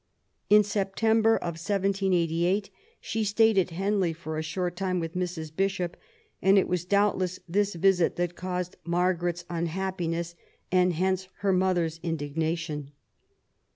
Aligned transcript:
In 0.49 0.63
September 0.63 1.35
of 1.35 1.61
1788 1.63 2.71
she 2.99 3.23
stayed 3.23 3.55
at 3.59 3.69
Henley 3.69 4.13
for 4.13 4.35
a 4.35 4.41
short 4.41 4.75
time 4.75 4.99
with 4.99 5.13
Mrs. 5.13 5.55
Bishop; 5.55 5.95
and 6.41 6.57
it 6.57 6.67
was 6.67 6.85
doubtless 6.85 7.39
this 7.47 7.75
visit 7.75 8.15
that 8.15 8.35
caused 8.35 8.77
Margaret's 8.83 9.45
unhappiness 9.47 10.33
and 10.71 10.93
hence 10.93 11.27
her 11.41 11.53
mother's 11.53 11.99
indignation. 12.01 12.93